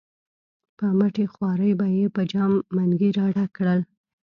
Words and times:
په 0.77 0.85
مټې 0.99 1.25
خوارۍ 1.33 1.71
به 1.79 1.85
یې 1.97 2.05
په 2.15 2.21
جام 2.31 2.53
منګي 2.75 3.09
را 3.17 3.27
ډک 3.35 3.49
کړل. 3.57 3.79